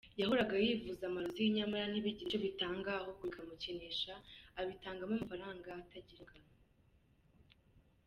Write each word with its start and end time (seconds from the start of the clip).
Yahoraga 0.19 0.53
yivuza 0.65 1.03
amarozi 1.07 1.53
nyamara 1.57 1.85
ntibigire 1.87 2.25
icyo 2.27 2.39
bitanga 2.45 2.89
ahubwo 2.99 3.23
bikamukenesha 3.29 4.13
abitangamo 4.59 5.11
amafaranga 5.13 5.69
atagira 5.81 6.19
ingano. 6.23 6.51